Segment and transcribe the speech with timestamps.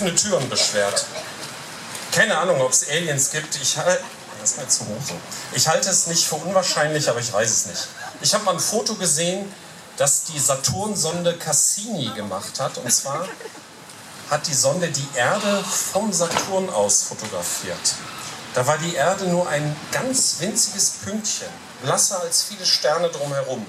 [0.00, 1.04] offene Türen beschwert.
[2.10, 3.54] Keine Ahnung, ob es Aliens gibt.
[3.60, 3.98] Ich, das
[4.52, 5.14] ist mir zu hoch.
[5.52, 7.88] Ich halte es nicht für unwahrscheinlich, aber ich weiß es nicht.
[8.22, 9.52] Ich habe mal ein Foto gesehen,
[9.98, 12.78] das die Saturn-Sonde Cassini gemacht hat.
[12.78, 13.28] Und zwar
[14.30, 17.94] hat die Sonde die Erde vom Saturn aus fotografiert.
[18.54, 21.48] Da war die Erde nur ein ganz winziges Pünktchen,
[21.82, 23.66] blasser als viele Sterne drumherum.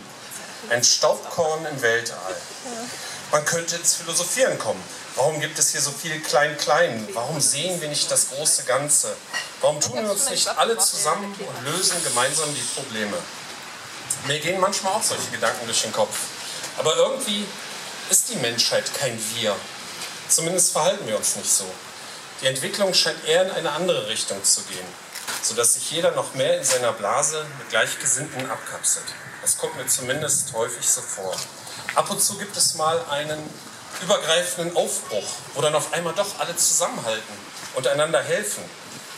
[0.69, 2.35] Ein Staubkorn im Weltall.
[3.31, 4.83] Man könnte ins Philosophieren kommen.
[5.15, 7.07] Warum gibt es hier so viel Klein-Klein?
[7.13, 9.15] Warum sehen wir nicht das große Ganze?
[9.61, 13.17] Warum tun wir uns nicht alle zusammen und lösen gemeinsam die Probleme?
[14.27, 16.17] Mir gehen manchmal auch solche Gedanken durch den Kopf.
[16.77, 17.45] Aber irgendwie
[18.09, 19.55] ist die Menschheit kein Wir.
[20.27, 21.65] Zumindest verhalten wir uns nicht so.
[22.41, 24.87] Die Entwicklung scheint eher in eine andere Richtung zu gehen,
[25.41, 29.05] sodass sich jeder noch mehr in seiner Blase mit Gleichgesinnten abkapselt.
[29.41, 31.35] Das kommt mir zumindest häufig so vor.
[31.95, 33.39] Ab und zu gibt es mal einen
[34.01, 37.33] übergreifenden Aufbruch, wo dann auf einmal doch alle zusammenhalten
[37.75, 38.63] und einander helfen.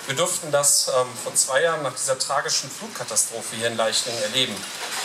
[0.07, 4.55] Wir durften das ähm, vor zwei Jahren nach dieser tragischen Flutkatastrophe hier in Leichlingen erleben.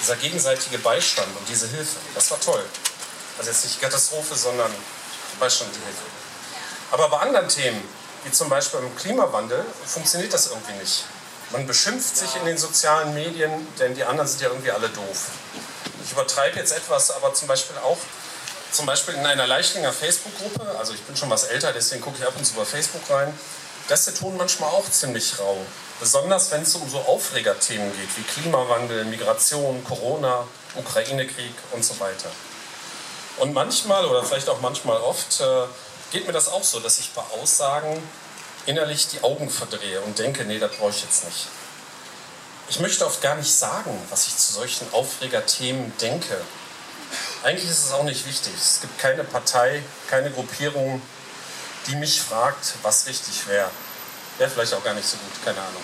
[0.01, 2.65] Dieser gegenseitige Beistand und diese Hilfe, das war toll.
[3.39, 4.73] Also jetzt nicht Katastrophe, sondern
[5.39, 6.03] Beistand und Hilfe.
[6.91, 7.81] Aber bei anderen Themen,
[8.25, 11.05] wie zum Beispiel beim Klimawandel, funktioniert das irgendwie nicht.
[11.51, 15.29] Man beschimpft sich in den sozialen Medien, denn die anderen sind ja irgendwie alle doof.
[16.19, 17.97] Ich übertreibe jetzt etwas, aber zum Beispiel auch
[18.73, 22.27] zum Beispiel in einer Leichtlinger Facebook-Gruppe, also ich bin schon was älter, deswegen gucke ich
[22.27, 23.33] ab und zu bei Facebook rein,
[23.87, 25.57] da ist der Ton manchmal auch ziemlich rau.
[26.01, 32.31] Besonders wenn es um so Aufregerthemen geht, wie Klimawandel, Migration, Corona, Ukraine-Krieg und so weiter.
[33.37, 35.67] Und manchmal, oder vielleicht auch manchmal oft, äh,
[36.11, 38.03] geht mir das auch so, dass ich bei Aussagen
[38.67, 41.47] innerlich die Augen verdrehe und denke, nee, das brauche ich jetzt nicht.
[42.71, 46.39] Ich möchte oft gar nicht sagen, was ich zu solchen Aufregerthemen denke.
[47.43, 48.53] Eigentlich ist es auch nicht wichtig.
[48.55, 51.01] Es gibt keine Partei, keine Gruppierung,
[51.87, 53.71] die mich fragt, was richtig wäre.
[54.37, 55.83] Wäre vielleicht auch gar nicht so gut, keine Ahnung.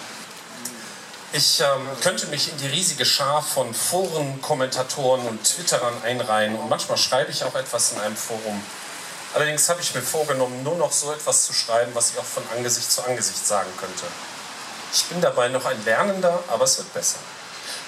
[1.33, 6.69] Ich ähm, könnte mich in die riesige Schar von Foren, Kommentatoren und Twitterern einreihen und
[6.69, 8.63] manchmal schreibe ich auch etwas in einem Forum.
[9.33, 12.45] Allerdings habe ich mir vorgenommen, nur noch so etwas zu schreiben, was ich auch von
[12.55, 14.05] Angesicht zu Angesicht sagen könnte.
[14.95, 17.19] Ich bin dabei noch ein Lernender, aber es wird besser.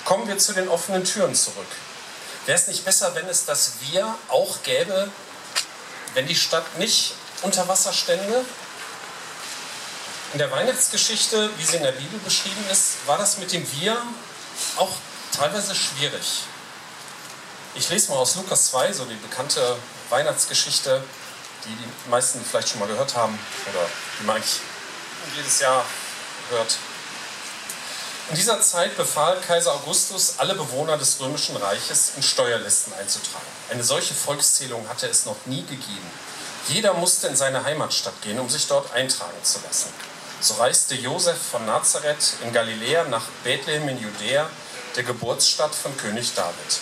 [0.05, 1.69] Kommen wir zu den offenen Türen zurück.
[2.47, 5.09] Wäre es nicht besser, wenn es das Wir auch gäbe,
[6.15, 8.45] wenn die Stadt nicht unter Wasser stände?
[10.33, 13.97] In der Weihnachtsgeschichte, wie sie in der Bibel beschrieben ist, war das mit dem Wir
[14.77, 14.91] auch
[15.31, 16.43] teilweise schwierig.
[17.77, 19.77] Ich lese mal aus Lukas 2, so die bekannte
[20.11, 21.05] Weihnachtsgeschichte,
[21.65, 23.39] die die meisten vielleicht schon mal gehört haben
[23.73, 23.87] oder
[24.19, 24.61] die man eigentlich
[25.37, 25.85] jedes Jahr
[26.51, 26.79] hört.
[28.29, 33.47] In dieser Zeit befahl Kaiser Augustus, alle Bewohner des römischen Reiches in Steuerlisten einzutragen.
[33.71, 36.11] Eine solche Volkszählung hatte es noch nie gegeben.
[36.67, 39.91] Jeder musste in seine Heimatstadt gehen, um sich dort eintragen zu lassen.
[40.41, 44.51] So reiste Josef von Nazareth in Galiläa nach Bethlehem in Judäa,
[44.97, 46.81] der Geburtsstadt von König David.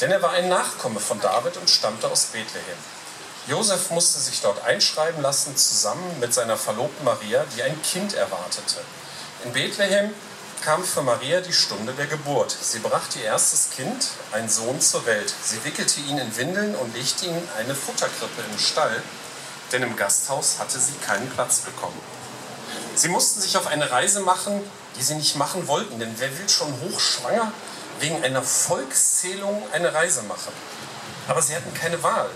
[0.00, 2.78] Denn er war ein Nachkomme von David und stammte aus Bethlehem.
[3.48, 8.80] Josef musste sich dort einschreiben lassen, zusammen mit seiner Verlobten Maria, die ein Kind erwartete.
[9.44, 10.14] In Bethlehem
[10.64, 12.56] kam für Maria die Stunde der Geburt.
[12.58, 15.34] Sie brachte ihr erstes Kind, einen Sohn, zur Welt.
[15.42, 19.02] Sie wickelte ihn in Windeln und legte ihn in eine Futterkrippe im Stall,
[19.72, 22.00] denn im Gasthaus hatte sie keinen Platz bekommen.
[22.94, 24.62] Sie mussten sich auf eine Reise machen,
[24.96, 27.52] die sie nicht machen wollten, denn wer will schon hochschwanger
[28.00, 30.52] wegen einer Volkszählung eine Reise machen?
[31.28, 32.30] Aber sie hatten keine Wahl.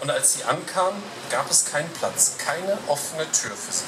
[0.00, 3.84] Und als sie ankamen, gab es keinen Platz, keine offene Tür für sie.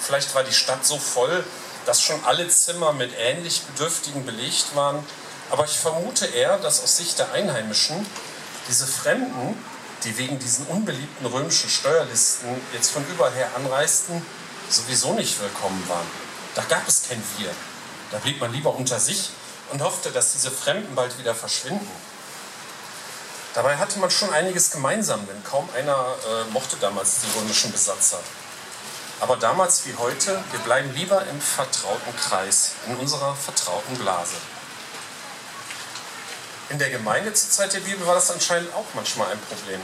[0.00, 1.44] Vielleicht war die Stadt so voll,
[1.86, 5.04] dass schon alle Zimmer mit ähnlich Bedürftigen belegt waren.
[5.50, 8.06] Aber ich vermute eher, dass aus Sicht der Einheimischen
[8.68, 9.62] diese Fremden,
[10.04, 14.24] die wegen diesen unbeliebten römischen Steuerlisten jetzt von überall her anreisten,
[14.68, 16.06] sowieso nicht willkommen waren.
[16.54, 17.50] Da gab es kein Wir.
[18.10, 19.30] Da blieb man lieber unter sich
[19.70, 21.90] und hoffte, dass diese Fremden bald wieder verschwinden.
[23.54, 28.18] Dabei hatte man schon einiges gemeinsam, denn kaum einer äh, mochte damals die römischen Besatzer.
[29.22, 34.34] Aber damals wie heute, wir bleiben lieber im vertrauten Kreis, in unserer vertrauten Blase.
[36.70, 39.80] In der Gemeinde zur Zeit der Bibel war das anscheinend auch manchmal ein Problem.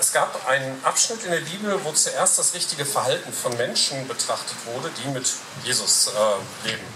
[0.00, 4.56] Es gab einen Abschnitt in der Bibel, wo zuerst das richtige Verhalten von Menschen betrachtet
[4.72, 5.30] wurde, die mit
[5.62, 6.86] Jesus äh, leben.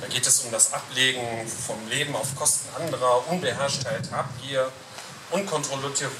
[0.00, 4.72] Da geht es um das Ablegen vom Leben auf Kosten anderer, Unbeherrschtheit, Habgier,
[5.30, 6.10] unkontrollierte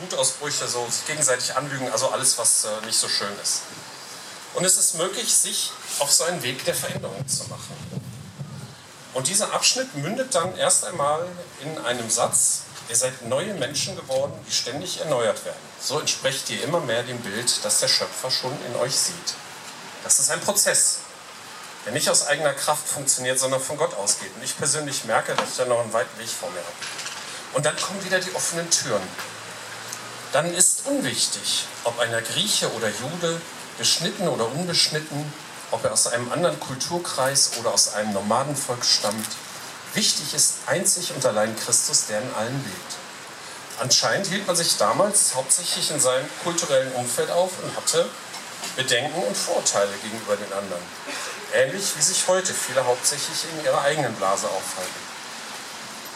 [0.00, 3.62] Wutausbrüche, so sich gegenseitig anlügen, also alles, was äh, nicht so schön ist.
[4.54, 7.76] Und es ist möglich, sich auf so einen Weg der Veränderung zu machen.
[9.14, 11.26] Und dieser Abschnitt mündet dann erst einmal
[11.62, 15.60] in einem Satz, Ihr seid neue Menschen geworden, die ständig erneuert werden.
[15.80, 19.34] So entsprecht ihr immer mehr dem Bild, das der Schöpfer schon in euch sieht.
[20.02, 20.98] Das ist ein Prozess,
[21.86, 24.32] der nicht aus eigener Kraft funktioniert, sondern von Gott ausgeht.
[24.34, 26.72] Und ich persönlich merke, dass ich da noch einen weiten Weg vor mir habe.
[27.52, 29.06] Und dann kommen wieder die offenen Türen.
[30.32, 33.40] Dann ist unwichtig, ob einer Grieche oder Jude,
[33.80, 35.32] beschnitten oder unbeschnitten,
[35.70, 39.26] ob er aus einem anderen Kulturkreis oder aus einem Nomadenvolk stammt.
[39.94, 42.94] Wichtig ist einzig und allein Christus, der in allen lebt.
[43.80, 48.06] Anscheinend hielt man sich damals hauptsächlich in seinem kulturellen Umfeld auf und hatte
[48.76, 50.82] Bedenken und Vorteile gegenüber den anderen.
[51.54, 55.10] Ähnlich wie sich heute viele hauptsächlich in ihrer eigenen Blase aufhalten.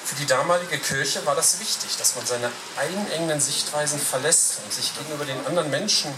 [0.05, 4.93] Für die damalige Kirche war das wichtig, dass man seine einengenden Sichtweisen verlässt und sich
[4.99, 6.15] gegenüber den anderen Menschen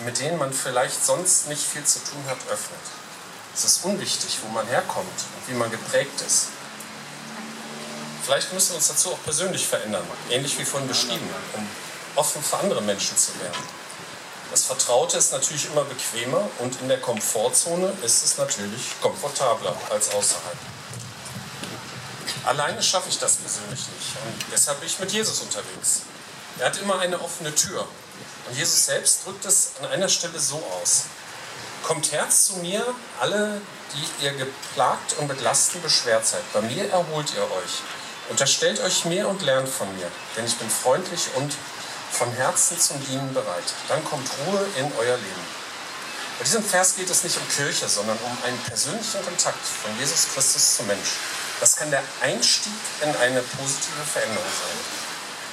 [0.00, 2.80] mit denen man vielleicht sonst nicht viel zu tun hat, öffnet.
[3.54, 6.48] Es ist unwichtig, wo man herkommt und wie man geprägt ist.
[8.24, 11.68] Vielleicht müssen wir uns dazu auch persönlich verändern, ähnlich wie vorhin beschrieben, um
[12.16, 13.84] offen für andere Menschen zu werden.
[14.50, 20.14] Das Vertraute ist natürlich immer bequemer und in der Komfortzone ist es natürlich komfortabler als
[20.14, 20.56] außerhalb.
[22.44, 26.02] Alleine schaffe ich das persönlich nicht und deshalb bin ich mit Jesus unterwegs.
[26.58, 27.86] Er hat immer eine offene Tür
[28.48, 31.04] und Jesus selbst drückt es an einer Stelle so aus.
[31.82, 32.82] Kommt her zu mir,
[33.20, 33.60] alle,
[33.92, 36.42] die ihr geplagt und mit Lasten beschwert seid.
[36.52, 37.82] Bei mir erholt ihr euch.
[38.30, 41.52] Unterstellt euch mir und lernt von mir, denn ich bin freundlich und
[42.10, 43.74] von Herzen zum Dienen bereit.
[43.88, 45.46] Dann kommt Ruhe in euer Leben.
[46.38, 50.28] Bei diesem Vers geht es nicht um Kirche, sondern um einen persönlichen Kontakt von Jesus
[50.34, 51.10] Christus zum Mensch.
[51.60, 55.04] Das kann der Einstieg in eine positive Veränderung sein.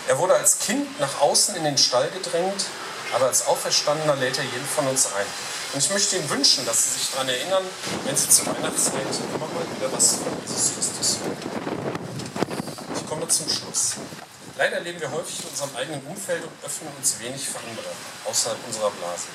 [0.08, 2.66] Er wurde als Kind nach außen in den Stall gedrängt,
[3.14, 5.26] aber als Auferstandener lädt er jeden von uns ein.
[5.74, 7.64] Und ich möchte Ihnen wünschen, dass Sie sich daran erinnern,
[8.06, 9.02] wenn Sie zur Weihnachtszeit
[9.36, 11.38] immer mal wieder was von Jesus Christus hören.
[12.96, 13.96] Ich komme zum Schluss.
[14.58, 17.90] Leider leben wir häufig in unserem eigenen Umfeld und öffnen uns wenig für andere,
[18.26, 19.28] außerhalb unserer Blase.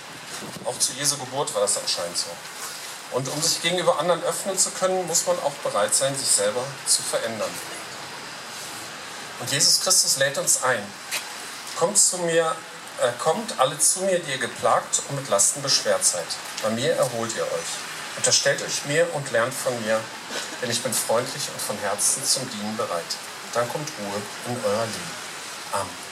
[0.65, 2.27] Auch zu Jesu Geburt war das anscheinend so.
[3.13, 6.63] Und um sich gegenüber anderen öffnen zu können, muss man auch bereit sein, sich selber
[6.87, 7.51] zu verändern.
[9.41, 10.83] Und Jesus Christus lädt uns ein.
[11.77, 12.55] Kommt zu mir,
[13.19, 16.27] kommt alle zu mir, die ihr geplagt und mit Lasten beschwert seid.
[16.63, 17.71] Bei mir erholt ihr euch.
[18.17, 20.01] Unterstellt euch mir und lernt von mir,
[20.63, 23.05] denn ich bin freundlich und von Herzen zum Dienen bereit.
[23.53, 25.11] Dann kommt Ruhe in euer Leben.
[25.73, 26.06] Amen.